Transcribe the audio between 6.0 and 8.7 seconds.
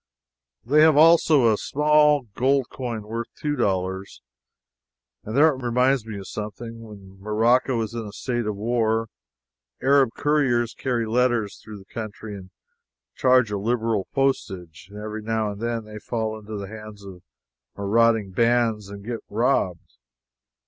me of something. When Morocco is in a state of